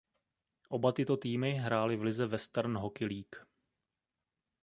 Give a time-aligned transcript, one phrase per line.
[0.69, 3.37] Oba tyto týmy hráli v lize Western Hockey League.